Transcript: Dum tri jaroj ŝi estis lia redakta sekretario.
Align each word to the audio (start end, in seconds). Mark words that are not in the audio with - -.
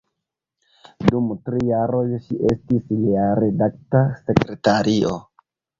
Dum 1.11 1.27
tri 1.49 1.61
jaroj 1.69 2.07
ŝi 2.25 2.41
estis 2.55 2.91
lia 3.05 3.29
redakta 3.45 4.05
sekretario. 4.25 5.19